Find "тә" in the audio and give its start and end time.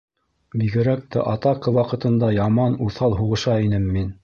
1.15-1.25